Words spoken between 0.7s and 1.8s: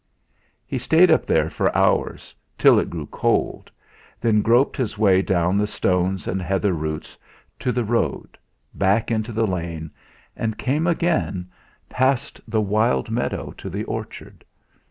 stayed up there for